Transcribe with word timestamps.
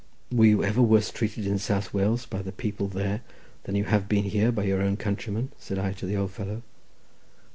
"Were 0.31 0.45
you 0.45 0.63
ever 0.63 0.81
worse 0.81 1.11
treated 1.11 1.45
in 1.45 1.59
South 1.59 1.93
Wales 1.93 2.25
by 2.25 2.41
the 2.41 2.51
people 2.51 2.87
there 2.87 3.21
than 3.65 3.75
you 3.75 3.83
have 3.83 4.09
been 4.09 4.23
here 4.23 4.51
by 4.51 4.63
your 4.63 4.81
own 4.81 4.97
countrymen?" 4.97 5.51
said 5.59 5.77
I 5.77 5.91
to 5.93 6.07
the 6.07 6.17
old 6.17 6.31
fellow. 6.31 6.63